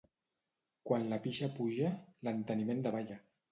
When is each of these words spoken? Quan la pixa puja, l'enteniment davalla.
Quan 0.91 1.05
la 1.11 1.19
pixa 1.27 1.51
puja, 1.59 1.93
l'enteniment 2.29 2.85
davalla. 2.89 3.23